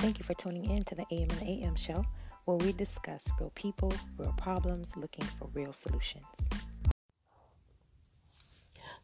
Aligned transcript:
Thank 0.00 0.18
you 0.18 0.24
for 0.24 0.32
tuning 0.32 0.64
in 0.64 0.82
to 0.84 0.94
the 0.94 1.04
AM 1.10 1.28
and 1.28 1.42
AM 1.42 1.76
show, 1.76 2.06
where 2.46 2.56
we 2.56 2.72
discuss 2.72 3.30
real 3.38 3.50
people, 3.54 3.92
real 4.16 4.32
problems, 4.38 4.96
looking 4.96 5.26
for 5.26 5.46
real 5.52 5.74
solutions. 5.74 6.48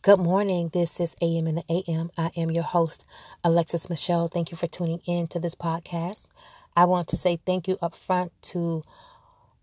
Good 0.01 0.19
morning. 0.19 0.71
This 0.73 0.99
is 0.99 1.15
AM 1.21 1.49
and 1.49 1.59
the 1.59 1.65
AM. 1.87 2.11
I 2.17 2.31
am 2.35 2.51
your 2.51 2.65
host, 2.65 3.05
Alexis 3.45 3.91
Michelle. 3.91 4.29
Thank 4.29 4.51
you 4.51 4.57
for 4.57 4.67
tuning 4.67 5.03
in 5.05 5.27
to 5.29 5.39
this 5.39 5.55
podcast. 5.55 6.29
I 6.75 6.87
want 6.87 7.09
to 7.09 7.17
say 7.17 7.41
thank 7.45 7.69
you 7.69 7.77
up 7.83 7.95
front 7.95 8.33
to 8.53 8.83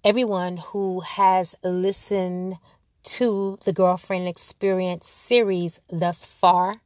everyone 0.03 0.57
who 0.57 0.99
has 0.99 1.55
listened 1.63 2.57
to 3.05 3.57
the 3.65 3.73
Girlfriend 3.73 4.27
Experience 4.27 5.07
series 5.07 5.79
thus 5.89 6.25
far. 6.25 6.82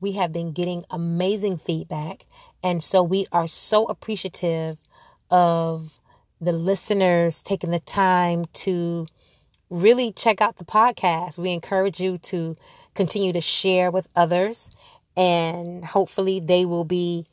We 0.00 0.12
have 0.12 0.32
been 0.32 0.52
getting 0.52 0.84
amazing 0.90 1.58
feedback. 1.58 2.26
And 2.62 2.82
so 2.82 3.02
we 3.02 3.26
are 3.32 3.46
so 3.46 3.86
appreciative 3.86 4.78
of 5.30 6.00
the 6.40 6.52
listeners 6.52 7.42
taking 7.42 7.70
the 7.70 7.80
time 7.80 8.44
to 8.52 9.06
really 9.70 10.12
check 10.12 10.40
out 10.40 10.56
the 10.56 10.64
podcast. 10.64 11.38
We 11.38 11.50
encourage 11.50 12.00
you 12.00 12.18
to 12.18 12.56
continue 12.94 13.32
to 13.32 13.40
share 13.40 13.90
with 13.90 14.08
others, 14.14 14.70
and 15.16 15.84
hopefully, 15.84 16.40
they 16.40 16.66
will 16.66 16.84
be 16.84 17.26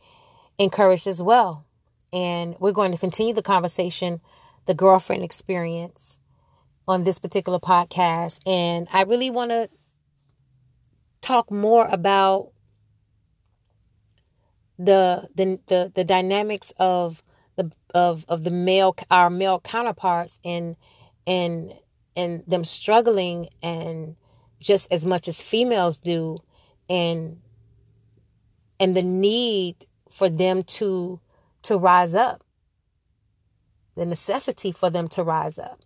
encouraged 0.57 1.05
as 1.05 1.21
well. 1.21 1.65
And 2.13 2.55
we're 2.59 2.71
going 2.71 2.91
to 2.91 2.97
continue 2.97 3.33
the 3.33 3.41
conversation, 3.41 4.21
the 4.65 4.73
girlfriend 4.73 5.23
experience 5.23 6.17
on 6.87 7.03
this 7.03 7.19
particular 7.19 7.59
podcast. 7.59 8.39
And 8.45 8.87
I 8.93 9.03
really 9.03 9.29
want 9.29 9.51
to 9.51 9.69
talk 11.21 11.51
more 11.51 11.87
about 11.87 12.52
the 14.77 15.27
the 15.35 15.59
the, 15.67 15.91
the 15.93 16.03
dynamics 16.03 16.73
of 16.77 17.23
the 17.55 17.71
of 17.93 18.25
of 18.27 18.43
the 18.43 18.51
male 18.51 18.95
our 19.11 19.29
male 19.29 19.59
counterparts 19.59 20.39
and 20.43 20.75
and 21.27 21.73
and 22.15 22.43
them 22.47 22.63
struggling 22.63 23.49
and 23.61 24.15
just 24.59 24.91
as 24.91 25.05
much 25.05 25.27
as 25.27 25.41
females 25.41 25.97
do 25.97 26.37
and 26.89 27.39
and 28.79 28.95
the 28.95 29.03
need 29.03 29.75
for 30.09 30.29
them 30.29 30.63
to 30.63 31.19
to 31.63 31.77
rise 31.77 32.15
up. 32.15 32.43
The 33.95 34.05
necessity 34.05 34.71
for 34.71 34.89
them 34.89 35.07
to 35.09 35.23
rise 35.23 35.57
up. 35.59 35.79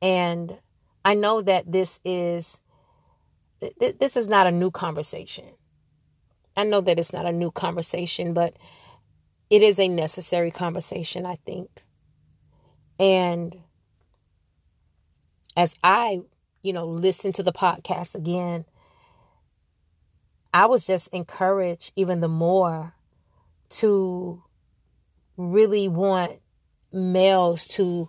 And 0.00 0.58
i 1.04 1.14
know 1.14 1.40
that 1.40 1.70
this 1.70 2.00
is 2.04 2.60
this 3.78 4.16
is 4.16 4.28
not 4.28 4.46
a 4.46 4.50
new 4.50 4.70
conversation 4.70 5.44
i 6.58 6.64
know 6.64 6.80
that 6.82 6.98
it's 6.98 7.12
not 7.12 7.26
a 7.26 7.32
new 7.32 7.50
conversation 7.50 8.34
but 8.34 8.54
it 9.48 9.62
is 9.62 9.78
a 9.78 9.88
necessary 9.88 10.50
conversation 10.50 11.24
i 11.24 11.36
think. 11.46 11.70
And 13.00 13.56
as 15.56 15.74
i 15.82 16.20
you 16.62 16.72
know, 16.72 16.86
listen 16.86 17.32
to 17.32 17.42
the 17.42 17.52
podcast 17.52 18.14
again, 18.14 18.64
I 20.52 20.66
was 20.66 20.86
just 20.86 21.08
encouraged 21.14 21.92
even 21.96 22.20
the 22.20 22.28
more 22.28 22.94
to 23.70 24.42
really 25.36 25.88
want 25.88 26.32
males 26.92 27.68
to 27.68 28.08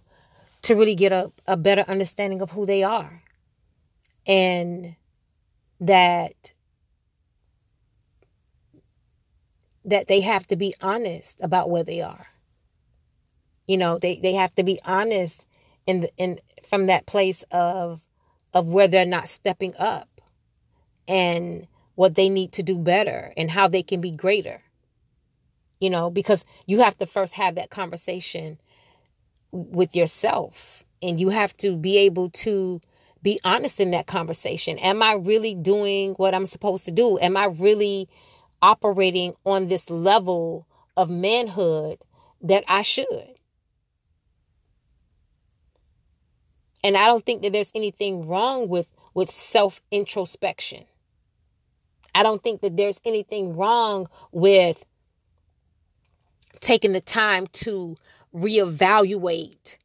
to 0.61 0.75
really 0.75 0.95
get 0.95 1.11
a, 1.11 1.31
a 1.47 1.55
better 1.55 1.85
understanding 1.87 2.41
of 2.41 2.51
who 2.51 2.65
they 2.65 2.83
are. 2.83 3.23
And 4.27 4.95
that 5.79 6.51
that 9.89 10.07
they 10.07 10.21
have 10.21 10.47
to 10.47 10.55
be 10.55 10.73
honest 10.81 11.37
about 11.41 11.69
where 11.69 11.83
they 11.83 12.01
are 12.01 12.27
you 13.67 13.77
know 13.77 13.99
they 13.99 14.19
they 14.19 14.33
have 14.33 14.53
to 14.55 14.63
be 14.63 14.79
honest 14.83 15.45
in 15.85 16.01
the 16.01 16.11
in 16.17 16.39
from 16.63 16.87
that 16.87 17.05
place 17.05 17.43
of 17.51 18.05
of 18.53 18.67
where 18.67 18.87
they're 18.87 19.05
not 19.05 19.27
stepping 19.27 19.75
up 19.77 20.21
and 21.07 21.67
what 21.95 22.15
they 22.15 22.29
need 22.29 22.51
to 22.53 22.63
do 22.63 22.77
better 22.77 23.33
and 23.35 23.51
how 23.51 23.67
they 23.67 23.83
can 23.83 23.99
be 24.01 24.11
greater. 24.11 24.61
You 25.79 25.89
know, 25.89 26.09
because 26.09 26.45
you 26.65 26.79
have 26.79 26.97
to 26.97 27.05
first 27.05 27.33
have 27.35 27.55
that 27.55 27.69
conversation 27.69 28.59
with 29.51 29.95
yourself 29.95 30.83
and 31.01 31.19
you 31.19 31.29
have 31.29 31.55
to 31.57 31.77
be 31.77 31.97
able 31.97 32.29
to 32.31 32.81
be 33.21 33.39
honest 33.43 33.79
in 33.79 33.91
that 33.91 34.07
conversation. 34.07 34.77
Am 34.79 35.01
I 35.01 35.13
really 35.13 35.55
doing 35.55 36.13
what 36.13 36.33
I'm 36.33 36.45
supposed 36.45 36.85
to 36.85 36.91
do? 36.91 37.19
Am 37.19 37.37
I 37.37 37.45
really 37.45 38.09
operating 38.61 39.33
on 39.45 39.67
this 39.67 39.89
level 39.89 40.67
of 40.97 41.09
manhood 41.09 41.99
that 42.41 42.63
I 42.67 42.81
should? 42.81 43.35
And 46.83 46.95
I 46.95 47.05
don't 47.05 47.25
think 47.25 47.41
that 47.41 47.53
there's 47.53 47.71
anything 47.75 48.27
wrong 48.27 48.67
with 48.69 48.87
with 49.13 49.31
self 49.31 49.81
introspection. 49.91 50.85
I 52.15 52.23
don't 52.23 52.41
think 52.41 52.61
that 52.61 52.77
there's 52.77 53.01
anything 53.05 53.55
wrong 53.55 54.07
with 54.31 54.85
taking 56.59 56.91
the 56.93 57.01
time 57.01 57.47
to 57.47 57.97
reevaluate 58.33 59.77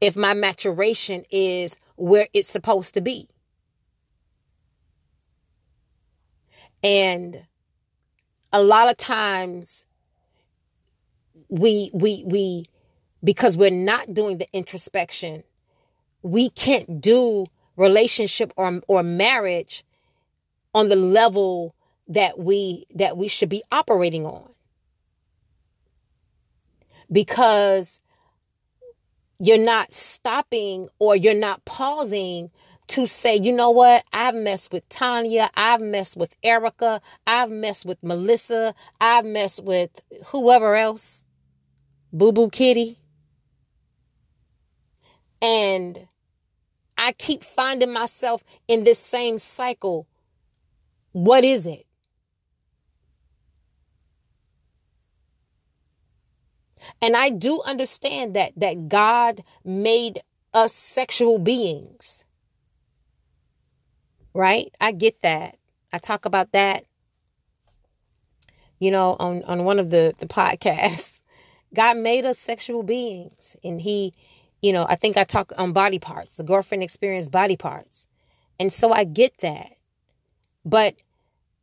if 0.00 0.16
my 0.16 0.34
maturation 0.34 1.24
is 1.30 1.76
where 1.96 2.28
it's 2.32 2.48
supposed 2.48 2.94
to 2.94 3.00
be. 3.00 3.28
And 6.84 7.46
a 8.52 8.62
lot 8.62 8.90
of 8.90 8.98
times 8.98 9.86
we 11.48 11.90
we 11.94 12.22
we 12.26 12.66
because 13.24 13.56
we're 13.56 13.70
not 13.70 14.12
doing 14.12 14.36
the 14.36 14.46
introspection. 14.52 15.44
We 16.22 16.50
can't 16.50 17.00
do 17.00 17.46
relationship 17.76 18.52
or 18.56 18.82
or 18.86 19.02
marriage 19.02 19.82
on 20.74 20.90
the 20.90 20.96
level 20.96 21.74
that 22.06 22.38
we 22.38 22.84
that 22.94 23.16
we 23.16 23.28
should 23.28 23.48
be 23.48 23.62
operating 23.72 24.26
on. 24.26 24.50
Because 27.10 28.00
you're 29.38 29.56
not 29.56 29.90
stopping 29.90 30.88
or 30.98 31.16
you're 31.16 31.34
not 31.34 31.64
pausing 31.64 32.50
to 32.86 33.06
say, 33.06 33.36
you 33.36 33.52
know 33.52 33.70
what? 33.70 34.04
I've 34.12 34.34
messed 34.34 34.72
with 34.72 34.88
Tanya. 34.88 35.50
I've 35.54 35.80
messed 35.80 36.16
with 36.16 36.34
Erica. 36.42 37.00
I've 37.26 37.50
messed 37.50 37.84
with 37.84 38.02
Melissa. 38.02 38.74
I've 39.00 39.24
messed 39.24 39.64
with 39.64 39.90
whoever 40.26 40.76
else. 40.76 41.24
Boo 42.12 42.32
Boo 42.32 42.50
Kitty. 42.50 42.98
And 45.40 46.08
I 46.96 47.12
keep 47.12 47.42
finding 47.42 47.92
myself 47.92 48.44
in 48.68 48.84
this 48.84 48.98
same 48.98 49.38
cycle. 49.38 50.06
What 51.12 51.44
is 51.44 51.66
it? 51.66 51.86
And 57.00 57.16
I 57.16 57.30
do 57.30 57.62
understand 57.62 58.34
that 58.36 58.52
that 58.56 58.88
God 58.88 59.42
made 59.64 60.22
us 60.52 60.72
sexual 60.72 61.38
beings. 61.38 62.23
Right? 64.34 64.74
I 64.80 64.92
get 64.92 65.22
that. 65.22 65.58
I 65.92 65.98
talk 65.98 66.24
about 66.24 66.52
that 66.52 66.84
you 68.80 68.90
know 68.90 69.16
on 69.20 69.42
on 69.44 69.64
one 69.64 69.78
of 69.78 69.90
the 69.90 70.14
the 70.18 70.26
podcasts. 70.40 71.20
God 71.72 71.96
made 71.96 72.24
us 72.24 72.38
sexual 72.38 72.82
beings 72.84 73.56
and 73.64 73.80
he 73.80 74.14
you 74.64 74.72
know, 74.72 74.86
I 74.88 74.94
think 74.94 75.18
I 75.18 75.24
talk 75.24 75.52
on 75.58 75.72
body 75.72 75.98
parts, 75.98 76.36
the 76.36 76.42
girlfriend 76.42 76.82
experience 76.82 77.28
body 77.28 77.54
parts. 77.54 78.06
And 78.58 78.72
so 78.72 78.94
I 78.94 79.04
get 79.04 79.36
that. 79.38 79.72
But 80.64 80.94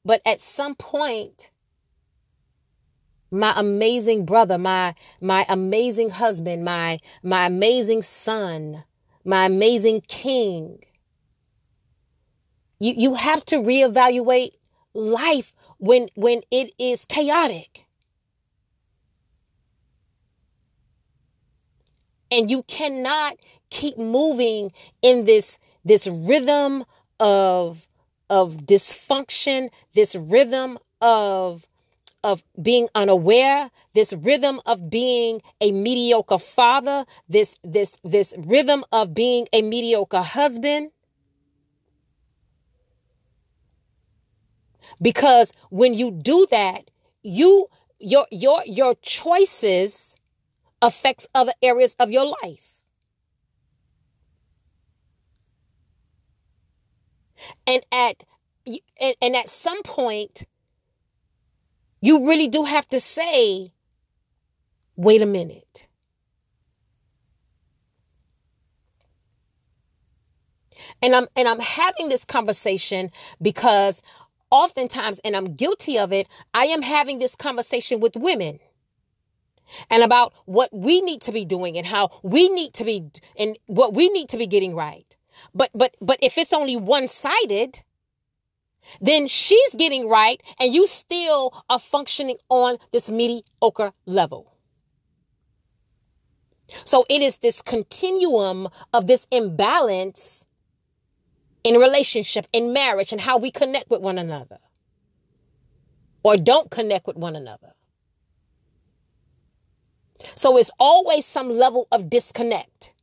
but 0.05 0.21
at 0.23 0.39
some 0.39 0.75
point 0.75 1.49
my 3.31 3.53
amazing 3.55 4.25
brother, 4.25 4.59
my 4.59 4.93
my 5.19 5.47
amazing 5.49 6.11
husband, 6.11 6.63
my 6.63 6.99
my 7.23 7.47
amazing 7.47 8.03
son, 8.03 8.83
my 9.25 9.45
amazing 9.45 10.01
king. 10.07 10.83
You 12.81 12.93
you 12.97 13.13
have 13.13 13.45
to 13.45 13.57
reevaluate 13.57 14.53
life 14.95 15.53
when 15.77 16.09
when 16.15 16.41
it 16.49 16.73
is 16.79 17.05
chaotic. 17.05 17.85
And 22.31 22.49
you 22.49 22.63
cannot 22.63 23.35
keep 23.69 23.97
moving 23.97 24.71
in 25.01 25.25
this, 25.25 25.59
this 25.83 26.07
rhythm 26.07 26.85
of, 27.19 27.87
of 28.29 28.65
dysfunction, 28.65 29.69
this 29.93 30.15
rhythm 30.15 30.79
of, 31.01 31.67
of 32.23 32.43
being 32.61 32.87
unaware, 32.95 33.69
this 33.93 34.13
rhythm 34.13 34.61
of 34.65 34.89
being 34.89 35.41
a 35.59 35.71
mediocre 35.71 36.37
father, 36.39 37.05
this, 37.27 37.57
this, 37.63 37.97
this 38.03 38.33
rhythm 38.37 38.85
of 38.93 39.13
being 39.13 39.47
a 39.51 39.61
mediocre 39.61 40.21
husband. 40.21 40.91
Because 45.01 45.53
when 45.69 45.93
you 45.93 46.11
do 46.11 46.47
that, 46.51 46.89
you 47.23 47.67
your 47.99 48.25
your 48.31 48.63
your 48.65 48.95
choices 49.01 50.15
affects 50.81 51.27
other 51.35 51.53
areas 51.61 51.95
of 51.99 52.09
your 52.11 52.25
life. 52.41 52.81
And 57.67 57.83
at 57.91 58.23
and, 58.99 59.15
and 59.21 59.35
at 59.35 59.49
some 59.49 59.81
point 59.83 60.43
you 62.01 62.27
really 62.27 62.47
do 62.47 62.63
have 62.63 62.87
to 62.89 62.99
say 62.99 63.71
wait 64.95 65.21
a 65.21 65.25
minute. 65.25 65.87
And 71.01 71.15
I'm 71.15 71.27
and 71.35 71.47
I'm 71.47 71.59
having 71.59 72.09
this 72.09 72.25
conversation 72.25 73.11
because 73.41 74.01
oftentimes 74.51 75.19
and 75.23 75.35
I'm 75.35 75.55
guilty 75.55 75.97
of 75.97 76.13
it, 76.13 76.27
I 76.53 76.65
am 76.65 76.81
having 76.81 77.19
this 77.19 77.35
conversation 77.35 77.99
with 77.99 78.15
women 78.15 78.59
and 79.89 80.03
about 80.03 80.33
what 80.45 80.69
we 80.73 81.01
need 81.01 81.21
to 81.21 81.31
be 81.31 81.45
doing 81.45 81.77
and 81.77 81.87
how 81.87 82.09
we 82.23 82.49
need 82.49 82.73
to 82.75 82.83
be 82.83 83.09
and 83.37 83.57
what 83.65 83.93
we 83.93 84.09
need 84.09 84.29
to 84.29 84.37
be 84.37 84.47
getting 84.47 84.75
right. 84.75 85.15
But 85.53 85.71
but 85.73 85.95
but 86.01 86.19
if 86.21 86.37
it's 86.37 86.53
only 86.53 86.75
one-sided, 86.75 87.79
then 88.99 89.27
she's 89.27 89.71
getting 89.75 90.09
right 90.09 90.41
and 90.59 90.73
you 90.73 90.87
still 90.87 91.63
are 91.69 91.79
functioning 91.79 92.37
on 92.49 92.77
this 92.91 93.09
mediocre 93.09 93.93
level. 94.05 94.57
So 96.85 97.05
it 97.09 97.21
is 97.21 97.37
this 97.37 97.61
continuum 97.61 98.69
of 98.93 99.07
this 99.07 99.27
imbalance 99.31 100.45
in 101.63 101.75
relationship, 101.75 102.47
in 102.51 102.73
marriage, 102.73 103.11
and 103.11 103.21
how 103.21 103.37
we 103.37 103.51
connect 103.51 103.89
with 103.89 104.01
one 104.01 104.17
another 104.17 104.57
or 106.23 106.37
don't 106.37 106.69
connect 106.69 107.07
with 107.07 107.15
one 107.15 107.35
another. 107.35 107.73
So 110.35 110.57
it's 110.57 110.71
always 110.79 111.25
some 111.25 111.49
level 111.49 111.87
of 111.91 112.09
disconnect. 112.09 112.93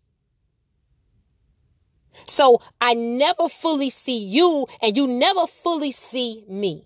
So 2.27 2.61
I 2.81 2.95
never 2.95 3.49
fully 3.49 3.91
see 3.91 4.19
you 4.19 4.67
and 4.83 4.97
you 4.97 5.07
never 5.07 5.47
fully 5.47 5.93
see 5.93 6.45
me. 6.49 6.85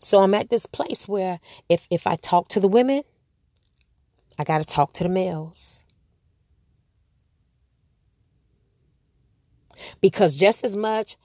So 0.00 0.20
I'm 0.20 0.34
at 0.34 0.50
this 0.50 0.66
place 0.66 1.08
where 1.08 1.40
if 1.68 1.86
if 1.90 2.06
I 2.06 2.16
talk 2.16 2.48
to 2.48 2.60
the 2.60 2.68
women, 2.68 3.02
I 4.38 4.44
got 4.44 4.58
to 4.58 4.66
talk 4.66 4.92
to 4.94 5.04
the 5.04 5.08
males. 5.08 5.83
Because 10.00 10.36
just 10.36 10.64
as 10.64 10.76
much 10.76 11.16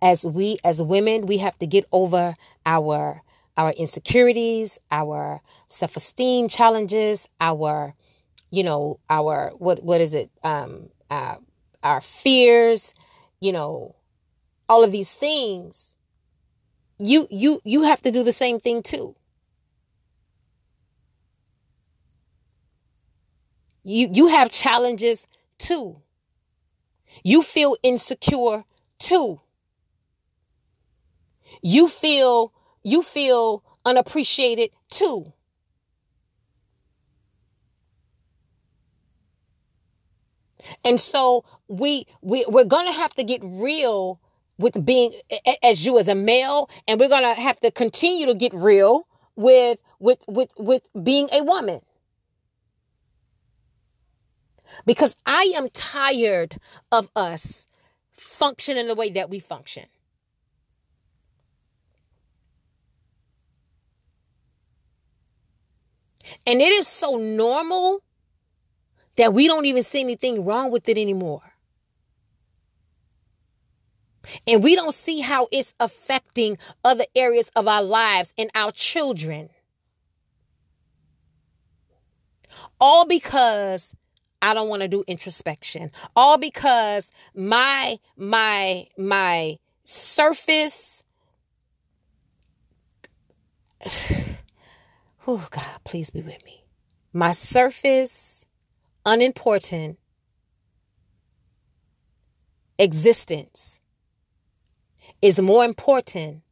as 0.00 0.24
we 0.26 0.58
as 0.64 0.82
women, 0.82 1.26
we 1.26 1.38
have 1.38 1.58
to 1.58 1.66
get 1.66 1.84
over 1.92 2.34
our 2.66 3.22
our 3.56 3.72
insecurities, 3.72 4.78
our 4.90 5.42
self-esteem 5.68 6.48
challenges, 6.48 7.28
our 7.40 7.94
you 8.50 8.62
know, 8.64 9.00
our 9.10 9.52
what 9.58 9.82
what 9.82 10.00
is 10.00 10.14
it? 10.14 10.30
Um 10.44 10.90
uh, 11.10 11.36
our 11.82 12.00
fears, 12.00 12.94
you 13.40 13.52
know, 13.52 13.96
all 14.68 14.84
of 14.84 14.92
these 14.92 15.14
things. 15.14 15.96
You 16.98 17.26
you 17.30 17.60
you 17.64 17.82
have 17.82 18.00
to 18.02 18.10
do 18.10 18.22
the 18.22 18.32
same 18.32 18.58
thing 18.60 18.82
too. 18.82 19.14
You 23.84 24.08
you 24.12 24.26
have 24.28 24.50
challenges 24.50 25.26
too. 25.58 26.00
You 27.24 27.42
feel 27.42 27.76
insecure 27.82 28.64
too. 28.98 29.40
You 31.62 31.88
feel 31.88 32.52
you 32.82 33.02
feel 33.02 33.62
unappreciated 33.84 34.70
too. 34.90 35.32
And 40.84 41.00
so 41.00 41.44
we 41.68 42.06
we 42.20 42.44
we're 42.48 42.64
going 42.64 42.86
to 42.86 42.92
have 42.92 43.14
to 43.14 43.24
get 43.24 43.40
real 43.42 44.20
with 44.58 44.84
being 44.84 45.12
as 45.62 45.84
you 45.84 45.98
as 45.98 46.08
a 46.08 46.14
male 46.14 46.70
and 46.86 47.00
we're 47.00 47.08
going 47.08 47.24
to 47.24 47.40
have 47.40 47.58
to 47.60 47.70
continue 47.70 48.26
to 48.26 48.34
get 48.34 48.52
real 48.54 49.06
with 49.34 49.80
with 49.98 50.22
with 50.28 50.50
with 50.58 50.82
being 51.02 51.28
a 51.32 51.42
woman. 51.42 51.80
Because 54.86 55.16
I 55.26 55.52
am 55.54 55.68
tired 55.70 56.56
of 56.90 57.08
us 57.14 57.66
functioning 58.10 58.88
the 58.88 58.94
way 58.94 59.10
that 59.10 59.30
we 59.30 59.38
function. 59.38 59.86
And 66.46 66.60
it 66.60 66.72
is 66.72 66.86
so 66.86 67.16
normal 67.16 68.02
that 69.16 69.34
we 69.34 69.46
don't 69.46 69.66
even 69.66 69.82
see 69.82 70.00
anything 70.00 70.44
wrong 70.44 70.70
with 70.70 70.88
it 70.88 70.98
anymore. 70.98 71.52
And 74.46 74.62
we 74.62 74.74
don't 74.74 74.94
see 74.94 75.20
how 75.20 75.48
it's 75.50 75.74
affecting 75.80 76.56
other 76.84 77.04
areas 77.14 77.50
of 77.54 77.68
our 77.68 77.82
lives 77.82 78.32
and 78.38 78.50
our 78.54 78.72
children. 78.72 79.50
All 82.80 83.04
because 83.04 83.94
I 84.42 84.52
don't 84.54 84.68
want 84.68 84.82
to 84.82 84.88
do 84.88 85.04
introspection. 85.06 85.92
All 86.16 86.36
because 86.36 87.10
my 87.34 87.98
my 88.16 88.88
my 88.98 89.58
surface 89.84 91.02
Oh 95.26 95.46
God, 95.50 95.78
please 95.84 96.10
be 96.10 96.20
with 96.20 96.44
me. 96.44 96.64
My 97.12 97.30
surface 97.30 98.44
unimportant 99.06 99.98
existence 102.78 103.80
is 105.20 105.40
more 105.40 105.64
important 105.64 106.42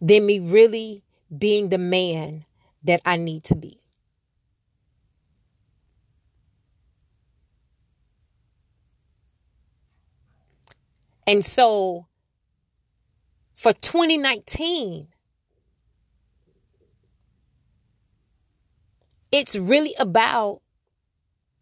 than 0.00 0.26
me 0.26 0.38
really 0.38 1.02
being 1.36 1.70
the 1.70 1.78
man 1.78 2.44
that 2.84 3.00
I 3.04 3.16
need 3.16 3.42
to 3.44 3.56
be. 3.56 3.80
And 11.28 11.44
so 11.44 12.06
for 13.52 13.74
2019, 13.74 15.08
it's 19.30 19.54
really 19.54 19.94
about 19.98 20.62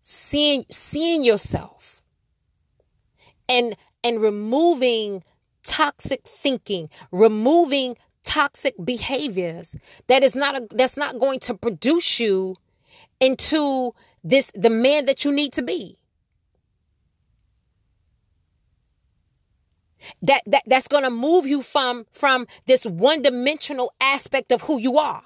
seeing 0.01 0.65
seeing 0.71 1.25
yourself 1.25 2.01
and 3.49 3.75
and 4.05 4.23
removing 4.23 5.25
toxic 5.65 6.25
thinking, 6.25 6.89
removing 7.11 7.97
toxic 8.23 8.75
behaviors 8.85 9.75
that 10.07 10.23
is 10.23 10.37
not 10.37 10.55
a, 10.55 10.69
that's 10.71 10.97
not 10.97 11.19
going 11.19 11.41
to 11.41 11.55
produce 11.55 12.21
you 12.21 12.55
into 13.19 13.93
this 14.23 14.53
the 14.55 14.71
man 14.71 15.07
that 15.07 15.25
you 15.25 15.33
need 15.33 15.53
to 15.55 15.63
be. 15.63 15.99
That 20.23 20.43
that 20.47 20.63
that's 20.67 20.89
going 20.89 21.05
to 21.05 21.11
move 21.11 21.47
you 21.47 21.63
from 21.63 22.07
from 22.11 22.47
this 22.67 22.85
one-dimensional 22.85 23.93
aspect 24.01 24.53
of 24.53 24.63
who 24.63 24.79
you 24.79 24.99
are. 24.99 25.23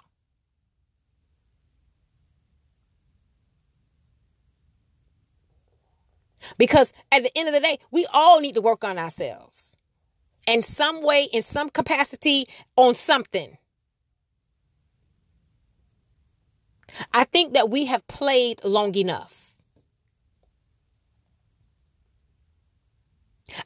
Because 6.58 6.92
at 7.12 7.22
the 7.22 7.36
end 7.36 7.48
of 7.48 7.54
the 7.54 7.60
day 7.60 7.78
we 7.90 8.06
all 8.12 8.40
need 8.40 8.54
to 8.54 8.60
work 8.60 8.84
on 8.84 8.98
ourselves 8.98 9.76
in 10.46 10.62
some 10.62 11.02
way 11.02 11.28
in 11.32 11.42
some 11.42 11.68
capacity 11.68 12.46
on 12.76 12.94
something. 12.94 13.56
I 17.12 17.24
think 17.24 17.54
that 17.54 17.70
we 17.70 17.86
have 17.86 18.06
played 18.08 18.64
long 18.64 18.94
enough 18.96 19.49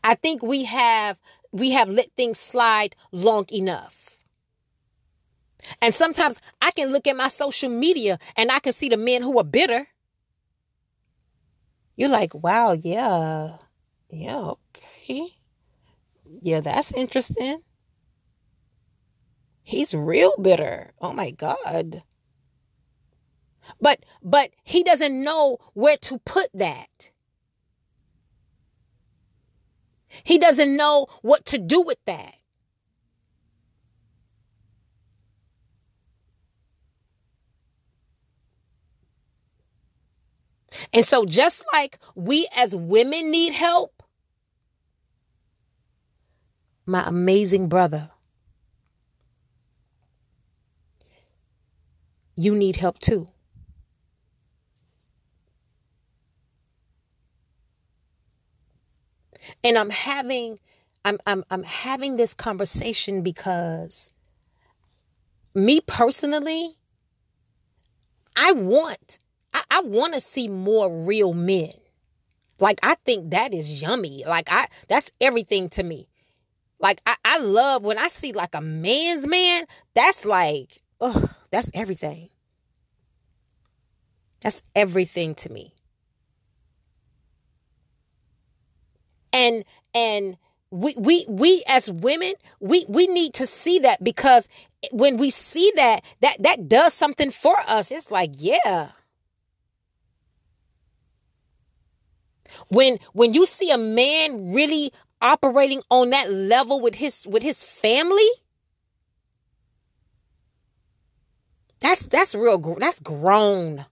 I 0.02 0.14
think 0.14 0.42
we 0.42 0.64
have 0.64 1.18
we 1.52 1.70
have 1.70 1.88
let 1.88 2.10
things 2.16 2.38
slide 2.38 2.96
long 3.12 3.46
enough. 3.52 4.16
And 5.80 5.94
sometimes 5.94 6.40
I 6.60 6.70
can 6.72 6.90
look 6.90 7.06
at 7.06 7.16
my 7.16 7.28
social 7.28 7.70
media 7.70 8.18
and 8.36 8.50
I 8.50 8.58
can 8.58 8.72
see 8.72 8.88
the 8.88 8.96
men 8.96 9.22
who 9.22 9.38
are 9.38 9.44
bitter. 9.44 9.86
You're 11.96 12.08
like, 12.08 12.34
wow, 12.34 12.72
yeah. 12.72 13.58
Yeah, 14.10 14.52
okay. 15.06 15.36
Yeah, 16.26 16.60
that's 16.60 16.92
interesting. 16.92 17.60
He's 19.62 19.94
real 19.94 20.34
bitter. 20.40 20.92
Oh 21.00 21.12
my 21.12 21.30
God. 21.30 22.02
But 23.80 24.04
but 24.22 24.50
he 24.62 24.82
doesn't 24.82 25.22
know 25.22 25.58
where 25.72 25.96
to 25.98 26.18
put 26.18 26.50
that. 26.52 27.10
He 30.22 30.38
doesn't 30.38 30.76
know 30.76 31.06
what 31.22 31.44
to 31.46 31.58
do 31.58 31.80
with 31.80 31.98
that. 32.06 32.34
And 40.92 41.04
so, 41.04 41.24
just 41.24 41.64
like 41.72 41.98
we 42.14 42.48
as 42.54 42.74
women 42.74 43.30
need 43.30 43.52
help, 43.52 44.02
my 46.86 47.04
amazing 47.06 47.68
brother, 47.68 48.10
you 52.36 52.54
need 52.54 52.76
help 52.76 52.98
too. 52.98 53.28
And 59.62 59.78
I'm 59.78 59.90
having 59.90 60.58
I'm 61.04 61.18
I'm 61.26 61.44
I'm 61.50 61.62
having 61.62 62.16
this 62.16 62.34
conversation 62.34 63.22
because 63.22 64.10
me 65.54 65.80
personally 65.80 66.78
I 68.36 68.52
want 68.52 69.18
I, 69.52 69.62
I 69.70 69.80
want 69.82 70.14
to 70.14 70.20
see 70.20 70.48
more 70.48 70.90
real 70.90 71.32
men. 71.32 71.72
Like 72.58 72.78
I 72.82 72.96
think 73.04 73.30
that 73.30 73.52
is 73.52 73.82
yummy. 73.82 74.24
Like 74.26 74.50
I 74.50 74.66
that's 74.88 75.10
everything 75.20 75.68
to 75.70 75.82
me. 75.82 76.08
Like 76.80 77.00
I, 77.06 77.16
I 77.24 77.38
love 77.38 77.82
when 77.84 77.98
I 77.98 78.08
see 78.08 78.32
like 78.32 78.54
a 78.54 78.60
man's 78.60 79.26
man, 79.26 79.64
that's 79.94 80.24
like, 80.24 80.82
ugh, 81.00 81.30
that's 81.50 81.70
everything. 81.72 82.30
That's 84.40 84.62
everything 84.74 85.34
to 85.36 85.50
me. 85.50 85.73
And 89.34 89.64
and 89.94 90.38
we 90.70 90.94
we 90.96 91.26
we 91.28 91.62
as 91.68 91.90
women, 91.90 92.34
we 92.60 92.86
we 92.88 93.06
need 93.08 93.34
to 93.34 93.46
see 93.46 93.80
that 93.80 94.02
because 94.02 94.48
when 94.92 95.16
we 95.16 95.30
see 95.30 95.72
that, 95.76 96.02
that 96.20 96.42
that 96.42 96.68
does 96.68 96.94
something 96.94 97.30
for 97.30 97.58
us. 97.66 97.90
It's 97.90 98.10
like, 98.10 98.30
yeah. 98.36 98.92
When 102.68 102.98
when 103.12 103.34
you 103.34 103.46
see 103.46 103.70
a 103.70 103.78
man 103.78 104.52
really 104.52 104.92
operating 105.20 105.82
on 105.90 106.10
that 106.10 106.30
level 106.30 106.80
with 106.80 106.96
his 106.96 107.26
with 107.26 107.42
his 107.42 107.64
family, 107.64 108.28
that's 111.80 112.06
that's 112.06 112.34
real 112.34 112.58
that's 112.78 113.00
grown. 113.00 113.86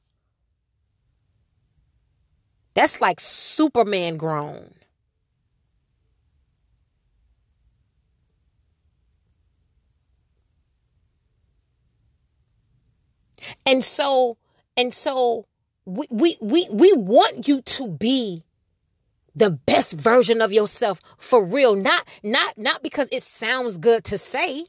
That's 2.74 3.00
like 3.00 3.20
Superman 3.20 4.16
grown. 4.16 4.74
And 13.66 13.84
so 13.84 14.36
and 14.76 14.92
so 14.92 15.46
we 15.84 16.06
we 16.10 16.38
we, 16.40 16.68
we 16.70 16.92
want 16.94 17.48
you 17.48 17.62
to 17.62 17.88
be 17.88 18.44
the 19.34 19.50
best 19.50 19.94
version 19.94 20.40
of 20.42 20.52
yourself 20.52 21.00
for 21.18 21.44
real. 21.44 21.74
Not 21.76 22.06
not 22.22 22.58
not 22.58 22.82
because 22.82 23.08
it 23.12 23.22
sounds 23.22 23.78
good 23.78 24.04
to 24.04 24.18
say. 24.18 24.66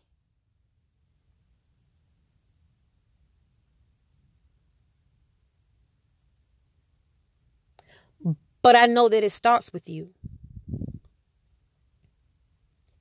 But 8.61 8.75
i 8.75 8.85
know 8.85 9.09
that 9.09 9.23
it 9.23 9.31
starts 9.31 9.73
with 9.73 9.89
you 9.89 10.11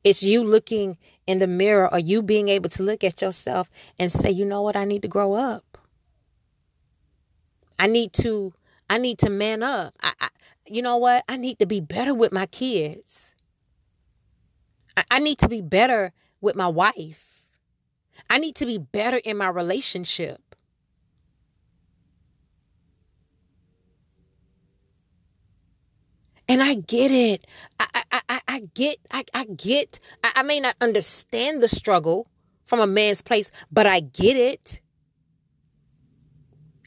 it's 0.04 0.22
you 0.22 0.42
looking 0.42 0.98
in 1.26 1.38
the 1.38 1.46
mirror 1.46 1.90
or 1.92 1.98
you 1.98 2.22
being 2.22 2.48
able 2.48 2.68
to 2.68 2.82
look 2.82 3.04
at 3.04 3.22
yourself 3.22 3.70
and 3.98 4.10
say 4.10 4.30
you 4.30 4.44
know 4.44 4.62
what 4.62 4.76
i 4.76 4.84
need 4.84 5.02
to 5.02 5.08
grow 5.08 5.34
up 5.34 5.78
i 7.78 7.86
need 7.86 8.12
to 8.12 8.52
i 8.90 8.98
need 8.98 9.18
to 9.18 9.30
man 9.30 9.62
up 9.62 9.94
I, 10.00 10.12
I 10.20 10.28
you 10.66 10.82
know 10.82 10.96
what? 10.96 11.24
I 11.28 11.36
need 11.36 11.58
to 11.58 11.66
be 11.66 11.80
better 11.80 12.14
with 12.14 12.32
my 12.32 12.46
kids. 12.46 13.32
I, 14.96 15.04
I 15.10 15.18
need 15.18 15.38
to 15.38 15.48
be 15.48 15.60
better 15.60 16.12
with 16.40 16.56
my 16.56 16.68
wife. 16.68 17.42
I 18.30 18.38
need 18.38 18.54
to 18.56 18.66
be 18.66 18.78
better 18.78 19.18
in 19.18 19.36
my 19.36 19.48
relationship. 19.48 20.40
And 26.52 26.62
I 26.62 26.74
get 26.74 27.10
it. 27.10 27.46
I 27.80 27.86
I 28.12 28.20
I, 28.28 28.40
I 28.46 28.60
get 28.74 28.98
I, 29.10 29.24
I 29.32 29.44
get 29.46 29.98
I, 30.22 30.32
I 30.36 30.42
may 30.42 30.60
not 30.60 30.76
understand 30.82 31.62
the 31.62 31.66
struggle 31.66 32.28
from 32.66 32.78
a 32.78 32.86
man's 32.86 33.22
place, 33.22 33.50
but 33.70 33.86
I 33.86 34.00
get 34.00 34.36
it. 34.36 34.82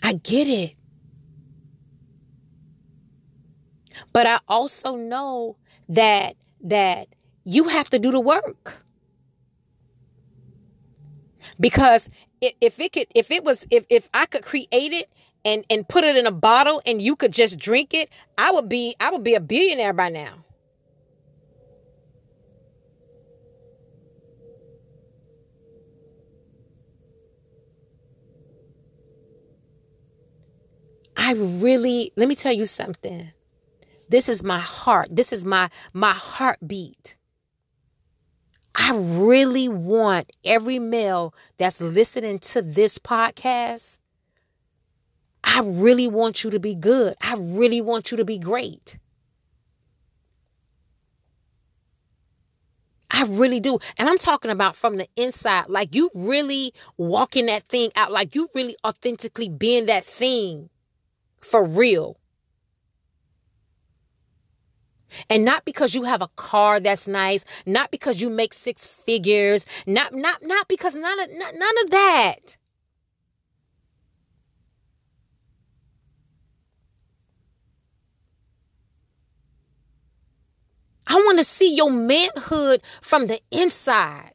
I 0.04 0.14
get 0.14 0.48
it. 0.48 0.76
But 4.14 4.28
I 4.28 4.38
also 4.48 4.98
know 4.98 5.58
that 5.90 6.36
that 6.62 7.08
you 7.44 7.64
have 7.70 7.90
to 7.90 7.98
do 7.98 8.12
the 8.12 8.20
work. 8.20 8.84
Because 11.60 12.12
if 12.40 12.80
it 12.80 12.94
could 12.94 13.08
if 13.16 13.32
it 13.32 13.44
was 13.44 13.66
if 13.72 13.84
if 13.90 14.10
I 14.14 14.28
could 14.28 14.44
create 14.44 14.70
it 14.72 15.10
and 15.46 15.64
and 15.70 15.88
put 15.88 16.04
it 16.04 16.18
in 16.18 16.26
a 16.26 16.32
bottle 16.32 16.82
and 16.86 17.02
you 17.02 17.16
could 17.16 17.32
just 17.32 17.58
drink 17.58 17.94
it, 17.94 18.10
I 18.38 18.52
would 18.52 18.68
be 18.68 18.96
I 19.00 19.12
would 19.12 19.24
be 19.24 19.36
a 19.36 19.40
billionaire 19.40 19.94
by 19.94 20.10
now. 20.10 20.46
I 31.18 31.34
really, 31.34 32.12
let 32.16 32.28
me 32.28 32.36
tell 32.36 32.52
you 32.52 32.66
something. 32.66 33.32
This 34.10 34.30
is 34.30 34.44
my 34.44 34.60
heart. 34.60 35.08
This 35.10 35.34
is 35.34 35.46
my 35.46 35.70
my 35.94 36.12
heartbeat. 36.12 37.16
I 38.76 38.92
really 38.94 39.68
want 39.68 40.32
every 40.44 40.80
male 40.80 41.34
that's 41.58 41.80
listening 41.82 42.40
to 42.40 42.62
this 42.62 43.00
podcast. 43.00 43.98
I 45.46 45.62
really 45.64 46.08
want 46.08 46.44
you 46.44 46.50
to 46.50 46.60
be 46.60 46.76
good. 46.76 47.16
I 47.22 47.36
really 47.38 47.80
want 47.80 48.12
you 48.12 48.18
to 48.18 48.26
be 48.26 48.40
great. 48.40 48.98
I 53.12 53.24
really 53.24 53.60
do. 53.60 53.78
And 53.98 54.10
I'm 54.10 54.18
talking 54.18 54.52
about 54.52 54.76
from 54.76 54.98
the 54.98 55.08
inside. 55.16 55.70
Like 55.70 55.94
you 55.96 56.10
really 56.16 56.74
walking 56.98 57.46
that 57.46 57.70
thing 57.70 57.92
out. 57.96 58.12
Like 58.12 58.36
you 58.36 58.50
really 58.54 58.76
authentically 58.84 59.48
being 59.48 59.86
that 59.86 60.04
thing 60.04 60.70
for 61.40 61.64
real. 61.64 62.18
And 65.30 65.46
not 65.46 65.64
because 65.64 65.96
you 65.96 66.04
have 66.04 66.22
a 66.22 66.28
car 66.36 66.80
that's 66.80 67.08
nice, 67.08 67.46
not 67.66 67.92
because 67.92 68.20
you 68.20 68.30
make 68.30 68.54
six 68.54 68.86
figures, 68.86 69.66
not 69.86 70.14
not 70.14 70.40
not 70.42 70.68
because 70.68 70.96
none 70.96 71.20
of 71.20 71.30
none 71.32 71.84
of 71.86 71.92
that. 71.92 72.58
I 81.08 81.16
want 81.16 81.38
to 81.38 81.44
see 81.44 81.76
your 81.76 81.92
manhood 81.92 82.82
from 83.02 83.28
the 83.28 83.40
inside. 83.52 84.32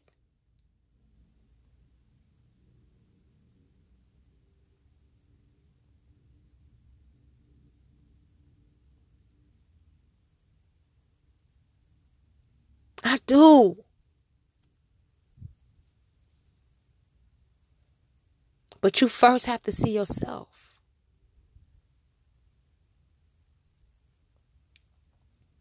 I 13.03 13.19
do. 13.27 13.85
But 18.81 19.01
you 19.01 19.09
first 19.09 19.47
have 19.47 19.63
to 19.63 19.73
see 19.73 19.91
yourself. 19.91 20.70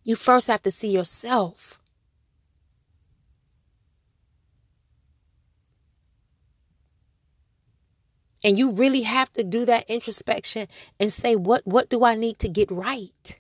You 0.03 0.15
first 0.15 0.47
have 0.47 0.63
to 0.63 0.71
see 0.71 0.89
yourself. 0.89 1.79
And 8.43 8.57
you 8.57 8.71
really 8.71 9.01
have 9.01 9.33
to 9.33 9.43
do 9.43 9.65
that 9.65 9.89
introspection 9.89 10.67
and 10.99 11.11
say, 11.11 11.35
what, 11.35 11.67
what 11.67 11.89
do 11.89 12.05
I 12.05 12.15
need 12.15 12.39
to 12.39 12.47
get 12.47 12.71
right? 12.71 13.37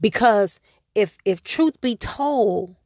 Because 0.00 0.60
if 0.94 1.18
if 1.24 1.42
truth 1.42 1.80
be 1.80 1.96
told, 1.96 2.76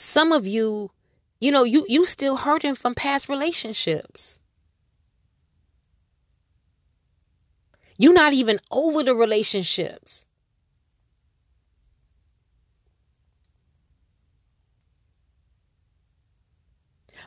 Some 0.00 0.32
of 0.32 0.46
you, 0.46 0.92
you 1.42 1.52
know, 1.52 1.62
you 1.62 1.84
you 1.86 2.06
still 2.06 2.38
hurting 2.38 2.74
from 2.74 2.94
past 2.94 3.28
relationships. 3.28 4.40
You're 7.98 8.14
not 8.14 8.32
even 8.32 8.60
over 8.70 9.02
the 9.02 9.14
relationships. 9.14 10.24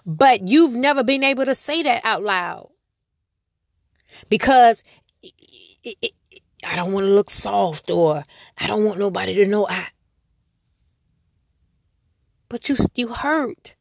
But 0.03 0.47
you've 0.47 0.73
never 0.73 1.03
been 1.03 1.23
able 1.23 1.45
to 1.45 1.53
say 1.53 1.83
that 1.83 2.03
out 2.03 2.23
loud 2.23 2.71
because 4.29 4.83
it, 5.21 5.33
it, 5.83 5.95
it, 6.01 6.41
I 6.65 6.75
don't 6.75 6.91
want 6.91 7.05
to 7.05 7.13
look 7.13 7.29
soft 7.29 7.91
or 7.91 8.23
I 8.57 8.65
don't 8.65 8.83
want 8.83 8.97
nobody 8.97 9.35
to 9.35 9.45
know 9.45 9.67
I, 9.69 9.89
but 12.53 12.69
you 12.69 12.75
you 12.93 13.07
hurt. 13.07 13.75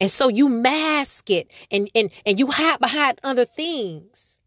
And 0.00 0.10
so 0.10 0.28
you 0.28 0.48
mask 0.48 1.30
it 1.30 1.48
and, 1.70 1.88
and, 1.94 2.12
and 2.26 2.36
you 2.36 2.48
hide 2.48 2.80
behind 2.80 3.20
other 3.22 3.44
things. 3.44 4.40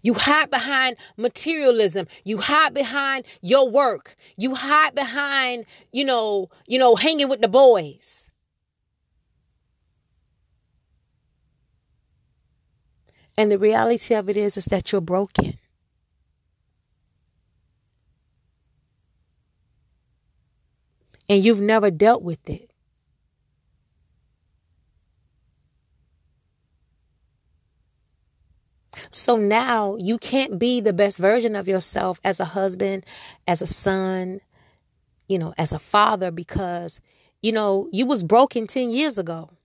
You 0.00 0.14
hide 0.14 0.50
behind 0.50 0.96
materialism. 1.18 2.06
You 2.24 2.38
hide 2.38 2.72
behind 2.72 3.26
your 3.42 3.68
work. 3.68 4.16
You 4.38 4.54
hide 4.54 4.94
behind, 4.94 5.66
you 5.92 6.06
know, 6.06 6.48
you 6.66 6.78
know, 6.78 6.96
hanging 6.96 7.28
with 7.28 7.42
the 7.42 7.48
boys. 7.48 8.27
And 13.38 13.52
the 13.52 13.58
reality 13.58 14.14
of 14.14 14.28
it 14.28 14.36
is 14.36 14.56
is 14.56 14.64
that 14.64 14.90
you're 14.90 15.00
broken. 15.00 15.58
And 21.28 21.44
you've 21.44 21.60
never 21.60 21.88
dealt 21.92 22.24
with 22.24 22.50
it. 22.50 22.70
So 29.12 29.36
now 29.36 29.96
you 30.00 30.18
can't 30.18 30.58
be 30.58 30.80
the 30.80 30.92
best 30.92 31.18
version 31.18 31.54
of 31.54 31.68
yourself 31.68 32.18
as 32.24 32.40
a 32.40 32.44
husband, 32.44 33.06
as 33.46 33.62
a 33.62 33.66
son, 33.66 34.40
you 35.28 35.38
know, 35.38 35.54
as 35.56 35.72
a 35.72 35.78
father 35.78 36.32
because 36.32 37.00
you 37.40 37.52
know, 37.52 37.88
you 37.92 38.04
was 38.04 38.24
broken 38.24 38.66
10 38.66 38.90
years 38.90 39.16
ago. 39.16 39.57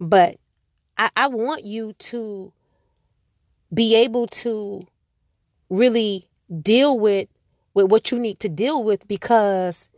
But 0.00 0.38
I, 0.98 1.10
I 1.16 1.26
want 1.28 1.64
you 1.64 1.94
to 1.94 2.52
be 3.72 3.94
able 3.96 4.26
to 4.28 4.86
really 5.68 6.28
deal 6.62 6.98
with 6.98 7.28
with 7.74 7.90
what 7.90 8.10
you 8.10 8.18
need 8.18 8.40
to 8.40 8.48
deal 8.48 8.82
with 8.82 9.06
because 9.08 9.88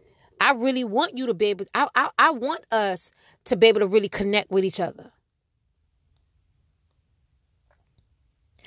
I 0.40 0.52
really 0.52 0.84
want 0.84 1.16
you 1.16 1.26
to 1.26 1.34
be 1.34 1.46
able 1.46 1.66
I, 1.74 1.88
I 1.94 2.10
I 2.18 2.30
want 2.30 2.64
us 2.72 3.10
to 3.44 3.56
be 3.56 3.66
able 3.68 3.80
to 3.80 3.86
really 3.86 4.08
connect 4.08 4.50
with 4.50 4.64
each 4.64 4.80
other. 4.80 5.12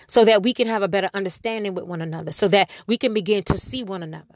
So 0.08 0.26
that 0.26 0.44
we 0.44 0.54
can 0.54 0.68
have 0.68 0.84
a 0.84 0.90
better 0.90 1.10
understanding 1.14 1.74
with 1.74 1.86
one 1.86 2.02
another, 2.02 2.34
so 2.34 2.50
that 2.50 2.70
we 2.86 2.98
can 2.98 3.14
begin 3.14 3.44
to 3.44 3.58
see 3.58 3.84
one 3.84 4.04
another. 4.04 4.36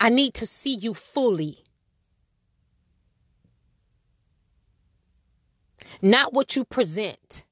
I 0.00 0.10
need 0.10 0.34
to 0.34 0.46
see 0.46 0.74
you 0.74 0.94
fully. 0.94 1.66
not 6.02 6.32
what 6.32 6.56
you 6.56 6.64
present. 6.64 7.44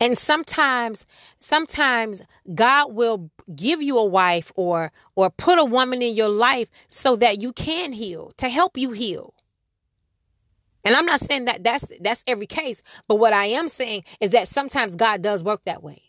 And 0.00 0.18
sometimes, 0.18 1.06
sometimes 1.38 2.22
God 2.54 2.92
will 2.92 3.30
give 3.54 3.80
you 3.80 3.98
a 3.98 4.04
wife 4.04 4.50
or 4.56 4.90
or 5.14 5.30
put 5.30 5.58
a 5.58 5.64
woman 5.64 6.02
in 6.02 6.14
your 6.14 6.28
life 6.28 6.68
so 6.88 7.14
that 7.16 7.40
you 7.40 7.52
can 7.52 7.92
heal, 7.92 8.32
to 8.36 8.48
help 8.48 8.76
you 8.76 8.90
heal. 8.90 9.35
And 10.86 10.96
I'm 10.96 11.06
not 11.06 11.20
saying 11.20 11.46
that 11.46 11.64
that's 11.64 11.86
that's 12.00 12.24
every 12.28 12.46
case, 12.46 12.82
but 13.08 13.16
what 13.16 13.34
I 13.34 13.46
am 13.46 13.68
saying 13.68 14.04
is 14.22 14.32
that 14.32 14.48
sometimes 14.48 14.96
God 14.96 15.22
does 15.22 15.44
work 15.44 15.62
that 15.66 15.82
way. 15.82 16.04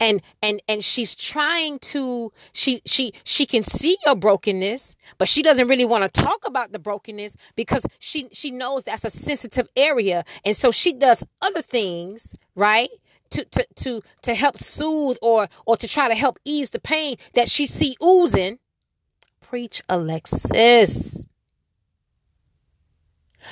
and 0.00 0.22
and 0.42 0.62
and 0.68 0.84
she's 0.84 1.14
trying 1.14 1.78
to 1.80 2.32
she 2.52 2.82
she 2.86 3.12
she 3.24 3.46
can 3.46 3.62
see 3.62 3.96
your 4.06 4.16
brokenness 4.16 4.96
but 5.18 5.28
she 5.28 5.42
doesn't 5.42 5.68
really 5.68 5.84
want 5.84 6.04
to 6.12 6.22
talk 6.22 6.46
about 6.46 6.72
the 6.72 6.78
brokenness 6.78 7.36
because 7.56 7.86
she 7.98 8.28
she 8.32 8.50
knows 8.50 8.84
that's 8.84 9.04
a 9.04 9.10
sensitive 9.10 9.68
area 9.76 10.24
and 10.44 10.56
so 10.56 10.70
she 10.70 10.92
does 10.92 11.24
other 11.40 11.62
things 11.62 12.34
right 12.54 12.90
to 13.32 13.44
to 13.46 13.66
to 13.76 14.02
to 14.22 14.34
help 14.34 14.56
soothe 14.56 15.18
or 15.22 15.48
or 15.66 15.76
to 15.76 15.88
try 15.88 16.08
to 16.08 16.14
help 16.14 16.38
ease 16.44 16.70
the 16.70 16.80
pain 16.80 17.16
that 17.34 17.48
she 17.50 17.66
see 17.66 17.96
oozing 18.02 18.58
preach 19.40 19.82
alexis 19.88 21.26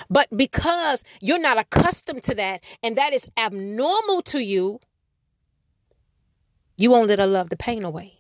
but 0.09 0.29
because 0.37 1.03
you're 1.21 1.40
not 1.40 1.59
accustomed 1.59 2.23
to 2.23 2.35
that 2.35 2.62
and 2.83 2.97
that 2.97 3.12
is 3.12 3.29
abnormal 3.37 4.23
to 4.23 4.38
you 4.38 4.81
you 6.81 6.90
won't 6.90 7.09
let 7.09 7.19
her 7.19 7.27
love 7.27 7.51
the 7.51 7.59
pain 7.59 7.85
away. 7.85 8.19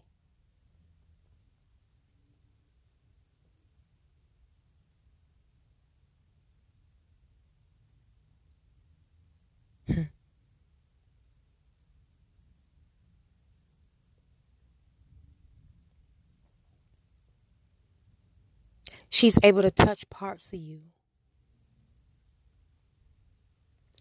She's 19.10 19.38
able 19.42 19.62
to 19.62 19.72
touch 19.72 20.08
parts 20.08 20.52
of 20.52 20.60
you. 20.60 20.82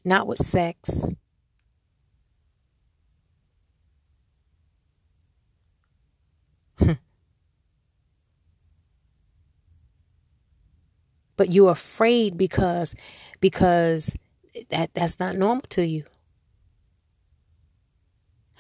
Not 0.06 0.28
with 0.28 0.38
sex, 0.38 1.14
hmm. 6.78 6.94
but 11.36 11.52
you're 11.52 11.72
afraid 11.72 12.38
because 12.38 12.96
because 13.42 14.16
that 14.70 14.94
that's 14.94 15.20
not 15.20 15.36
normal 15.36 15.64
to 15.70 15.86
you. 15.86 16.06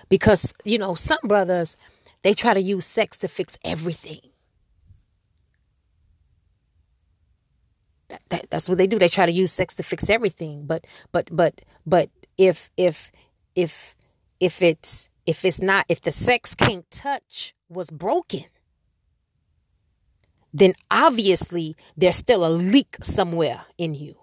Because 0.10 0.54
you 0.66 0.78
know 0.78 0.94
some 0.96 1.20
brothers 1.24 1.78
they 2.22 2.34
try 2.34 2.54
to 2.54 2.62
use 2.62 2.86
sex 2.86 3.18
to 3.20 3.30
fix 3.30 3.58
everything 3.64 4.20
that, 8.10 8.22
that, 8.30 8.50
that's 8.50 8.68
what 8.70 8.78
they 8.78 8.88
do 8.88 9.00
they 9.00 9.08
try 9.08 9.26
to 9.26 9.32
use 9.32 9.52
sex 9.52 9.74
to 9.76 9.84
fix 9.84 10.10
everything 10.10 10.66
but 10.66 10.86
but 11.12 11.30
but 11.32 11.62
but 11.86 12.10
if 12.38 12.70
if 12.78 13.12
if 13.56 13.96
if 14.40 14.62
it's 14.62 15.10
if 15.26 15.46
it's 15.46 15.62
not 15.62 15.86
if 15.90 16.02
the 16.02 16.12
sex 16.12 16.56
can't 16.56 16.90
touch 16.92 17.54
was 17.70 17.90
broken 17.90 18.46
then 20.54 20.74
obviously 20.90 21.76
there's 21.96 22.16
still 22.16 22.46
a 22.46 22.50
leak 22.50 22.98
somewhere 23.02 23.62
in 23.78 23.96
you. 23.96 24.16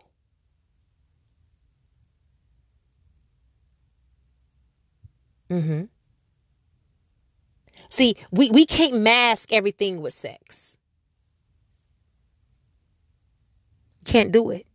Mm-hmm. 5.50 5.84
See, 7.88 8.16
we, 8.32 8.50
we 8.50 8.66
can't 8.66 9.00
mask 9.00 9.52
everything 9.52 10.00
with 10.00 10.12
sex. 10.12 10.75
Can't 14.06 14.30
do 14.30 14.50
it. 14.50 14.66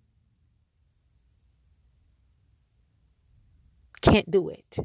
Can't 4.02 4.30
do 4.30 4.50
it. 4.50 4.78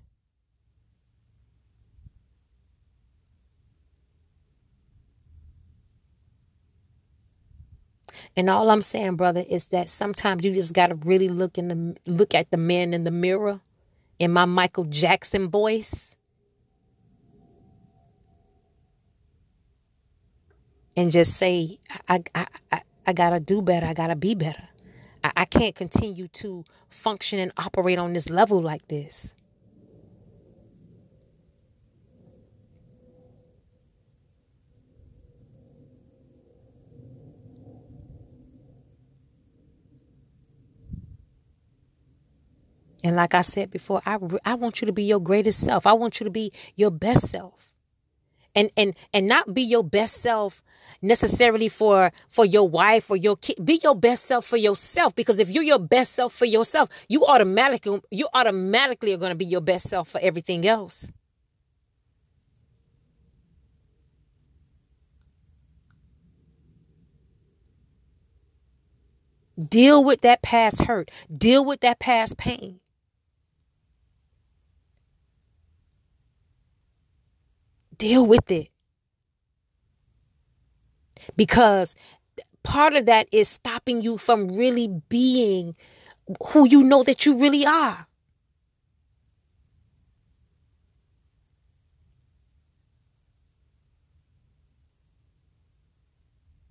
And 8.36 8.48
all 8.48 8.70
I'm 8.70 8.82
saying, 8.82 9.16
brother, 9.16 9.44
is 9.48 9.66
that 9.68 9.88
sometimes 9.88 10.44
you 10.44 10.52
just 10.52 10.74
gotta 10.74 10.94
really 10.94 11.28
look 11.28 11.58
in 11.58 11.68
the 11.68 11.96
look 12.06 12.34
at 12.34 12.50
the 12.50 12.56
man 12.56 12.94
in 12.94 13.04
the 13.04 13.10
mirror 13.10 13.60
in 14.18 14.32
my 14.32 14.44
Michael 14.44 14.84
Jackson 14.84 15.48
voice. 15.48 16.14
And 20.96 21.10
just 21.10 21.34
say, 21.36 21.78
I, 22.08 22.22
I, 22.34 22.46
I, 22.72 22.80
I 23.06 23.12
gotta 23.12 23.40
do 23.40 23.62
better. 23.62 23.86
I 23.86 23.94
gotta 23.94 24.16
be 24.16 24.34
better. 24.34 24.68
I, 25.24 25.32
I 25.36 25.44
can't 25.44 25.74
continue 25.74 26.28
to 26.28 26.64
function 26.88 27.38
and 27.38 27.52
operate 27.56 27.98
on 27.98 28.12
this 28.12 28.28
level 28.30 28.60
like 28.60 28.88
this. 28.88 29.34
And 43.04 43.16
like 43.16 43.34
I 43.34 43.42
said 43.42 43.70
before, 43.70 44.02
I, 44.06 44.18
I 44.44 44.54
want 44.54 44.80
you 44.80 44.86
to 44.86 44.92
be 44.92 45.04
your 45.04 45.20
greatest 45.20 45.60
self. 45.60 45.86
I 45.86 45.92
want 45.92 46.20
you 46.20 46.24
to 46.24 46.30
be 46.30 46.52
your 46.74 46.90
best 46.90 47.28
self. 47.28 47.70
And 48.56 48.70
and 48.76 48.94
and 49.14 49.28
not 49.28 49.54
be 49.54 49.62
your 49.62 49.84
best 49.84 50.16
self 50.22 50.64
necessarily 51.02 51.68
for 51.68 52.12
for 52.30 52.46
your 52.46 52.68
wife 52.68 53.10
or 53.10 53.16
your 53.16 53.36
kid. 53.36 53.64
Be 53.64 53.80
your 53.84 53.94
best 53.94 54.26
self 54.26 54.46
for 54.46 54.56
yourself 54.56 55.14
because 55.14 55.38
if 55.38 55.50
you're 55.50 55.62
your 55.64 55.78
best 55.78 56.14
self 56.14 56.34
for 56.34 56.46
yourself, 56.46 56.88
you 57.08 57.26
automatically 57.26 58.00
you 58.10 58.28
automatically 58.34 59.14
are 59.14 59.18
going 59.18 59.30
to 59.30 59.36
be 59.36 59.46
your 59.46 59.62
best 59.62 59.88
self 59.90 60.08
for 60.08 60.20
everything 60.22 60.66
else. 60.66 61.12
Deal 69.70 70.04
with 70.04 70.22
that 70.22 70.42
past 70.42 70.84
hurt. 70.84 71.10
Deal 71.36 71.64
with 71.64 71.80
that 71.80 71.98
past 72.00 72.38
pain. 72.38 72.80
Deal 77.98 78.24
with 78.26 78.50
it. 78.50 78.68
Because 81.36 81.94
part 82.62 82.94
of 82.94 83.06
that 83.06 83.28
is 83.32 83.48
stopping 83.48 84.02
you 84.02 84.18
from 84.18 84.48
really 84.48 84.88
being 85.08 85.76
who 86.52 86.66
you 86.66 86.82
know 86.82 87.02
that 87.04 87.26
you 87.26 87.36
really 87.36 87.66
are. 87.66 88.06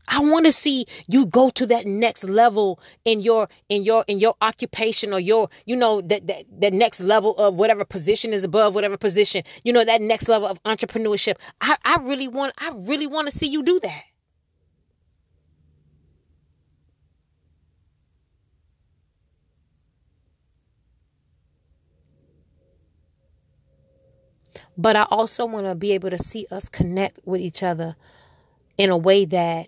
I 0.08 0.20
want 0.20 0.46
to 0.46 0.52
see 0.52 0.86
you 1.08 1.26
go 1.26 1.50
to 1.52 1.65
that 1.68 1.86
next 1.86 2.24
level 2.26 2.80
in 3.06 3.22
your 3.22 3.48
in 3.70 3.84
your 3.84 4.04
in 4.08 4.20
your 4.20 4.36
occupation 4.41 5.13
or 5.13 5.20
your 5.20 5.50
you 5.65 5.76
know 5.76 6.02
that 6.02 6.28
that, 6.28 6.46
that 6.60 6.74
next 6.74 7.02
level 7.02 7.36
of 7.38 7.56
whatever 7.56 7.86
position 7.86 8.34
is 8.34 8.44
above 8.44 8.76
whatever 8.76 8.98
position 8.98 9.44
you 9.63 9.74
know 9.74 9.84
that 9.86 10.02
next 10.02 10.28
level 10.28 10.48
of 10.48 10.62
entrepreneurship. 10.63 11.36
I 11.62 11.78
I 11.84 11.98
really 12.02 12.28
want 12.28 12.54
I 12.60 12.72
really 12.76 13.08
want 13.08 13.30
to 13.30 13.38
see 13.38 13.48
you 13.48 13.63
do 13.63 13.80
that. 13.82 14.04
But 24.78 24.96
I 24.96 25.04
also 25.04 25.46
want 25.46 25.68
to 25.68 25.76
be 25.76 25.91
able 25.91 26.10
to 26.10 26.18
see 26.18 26.48
us 26.52 26.70
connect 26.70 27.20
with 27.26 27.41
each 27.41 27.63
other 27.63 27.96
in 28.78 28.89
a 28.89 28.98
way 28.98 29.26
that 29.26 29.68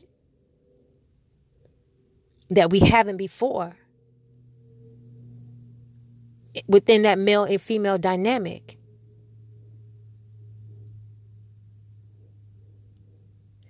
that 2.49 2.69
we 2.69 2.79
haven't 2.79 3.17
before 3.17 3.75
within 6.67 7.03
that 7.03 7.19
male 7.19 7.43
and 7.43 7.61
female 7.61 7.97
dynamic. 7.97 8.77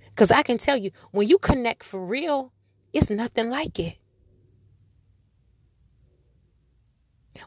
Because 0.09 0.31
I 0.31 0.41
can 0.43 0.57
tell 0.57 0.77
you, 0.77 0.91
when 1.11 1.27
you 1.27 1.37
connect 1.37 1.83
for 1.83 2.03
real, 2.03 2.51
it's 2.93 3.09
nothing 3.09 3.49
like 3.49 3.79
it. 3.79 3.97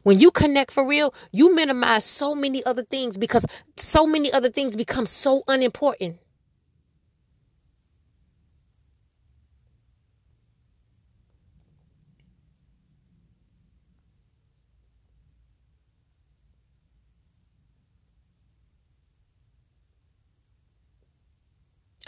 When 0.04 0.18
you 0.18 0.30
connect 0.30 0.70
for 0.70 0.86
real, 0.86 1.12
you 1.32 1.54
minimize 1.54 2.04
so 2.04 2.34
many 2.34 2.64
other 2.64 2.84
things 2.84 3.18
because 3.18 3.44
so 3.76 4.06
many 4.06 4.32
other 4.32 4.50
things 4.50 4.76
become 4.76 5.06
so 5.06 5.42
unimportant. 5.48 6.18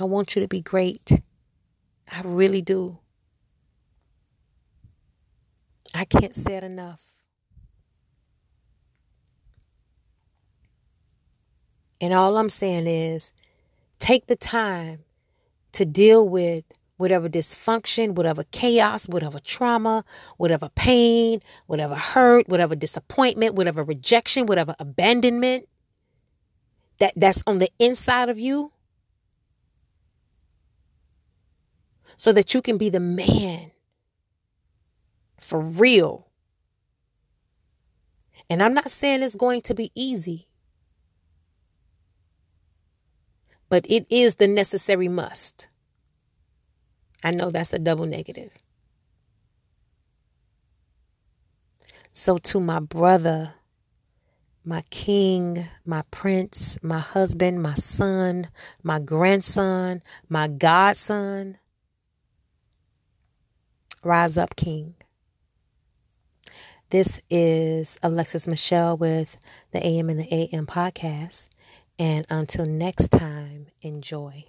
I 0.00 0.04
want 0.04 0.34
you 0.34 0.42
to 0.42 0.48
be 0.48 0.60
great. 0.60 1.12
I 2.10 2.20
really 2.22 2.62
do. 2.62 2.98
I 5.94 6.04
can't 6.04 6.34
say 6.34 6.54
it 6.54 6.64
enough. 6.64 7.02
And 12.00 12.12
all 12.12 12.36
I'm 12.36 12.48
saying 12.48 12.86
is 12.86 13.32
take 13.98 14.26
the 14.26 14.36
time 14.36 15.04
to 15.72 15.84
deal 15.84 16.28
with 16.28 16.64
whatever 16.96 17.28
dysfunction, 17.28 18.14
whatever 18.14 18.44
chaos, 18.50 19.08
whatever 19.08 19.38
trauma, 19.38 20.04
whatever 20.36 20.68
pain, 20.70 21.40
whatever 21.66 21.94
hurt, 21.94 22.48
whatever 22.48 22.74
disappointment, 22.74 23.54
whatever 23.54 23.84
rejection, 23.84 24.46
whatever 24.46 24.74
abandonment 24.78 25.68
that 26.98 27.12
that's 27.16 27.42
on 27.46 27.58
the 27.58 27.70
inside 27.78 28.28
of 28.28 28.38
you 28.38 28.71
so 32.16 32.32
that 32.32 32.54
you 32.54 32.62
can 32.62 32.78
be 32.78 32.88
the 32.88 33.00
man 33.00 33.72
for 35.38 35.60
real. 35.60 36.28
And 38.48 38.62
I'm 38.62 38.74
not 38.74 38.90
saying 38.90 39.22
it's 39.22 39.36
going 39.36 39.62
to 39.62 39.74
be 39.74 39.90
easy, 39.94 40.48
but 43.68 43.86
it 43.88 44.06
is 44.10 44.36
the 44.36 44.46
necessary 44.46 45.08
must. 45.08 45.68
I 47.24 47.30
know 47.30 47.50
that's 47.50 47.72
a 47.72 47.78
double 47.78 48.06
negative. 48.06 48.52
So, 52.12 52.36
to 52.38 52.60
my 52.60 52.78
brother, 52.78 53.54
my 54.64 54.82
king, 54.90 55.66
my 55.86 56.02
prince, 56.10 56.78
my 56.82 56.98
husband, 56.98 57.62
my 57.62 57.74
son, 57.74 58.48
my 58.82 58.98
grandson, 58.98 60.02
my 60.28 60.46
godson, 60.46 61.58
Rise 64.04 64.36
Up 64.36 64.56
King. 64.56 64.94
This 66.90 67.20
is 67.30 67.98
Alexis 68.02 68.46
Michelle 68.46 68.96
with 68.96 69.38
the 69.70 69.84
AM 69.84 70.10
and 70.10 70.18
the 70.18 70.32
AM 70.34 70.66
podcast. 70.66 71.48
And 71.98 72.26
until 72.28 72.66
next 72.66 73.10
time, 73.12 73.68
enjoy. 73.80 74.46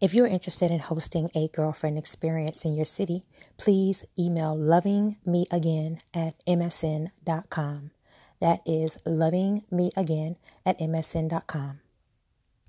If 0.00 0.14
you're 0.14 0.26
interested 0.26 0.70
in 0.70 0.80
hosting 0.80 1.30
a 1.34 1.48
girlfriend 1.48 1.96
experience 1.96 2.64
in 2.64 2.74
your 2.74 2.84
city, 2.84 3.24
please 3.56 4.04
email 4.18 4.56
lovingmeagain 4.56 6.00
at 6.14 6.34
msn.com. 6.46 7.90
That 8.40 8.60
is 8.66 8.96
lovingmeagain 9.06 10.36
at 10.66 10.78
msn.com. 10.78 11.80